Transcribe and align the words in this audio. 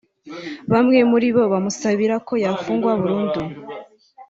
Bamwe 0.71 0.99
muri 1.11 1.27
bo 1.35 1.43
bamusabira 1.53 2.15
ko 2.27 2.33
yafungwa 2.45 2.91
burundu 3.01 3.41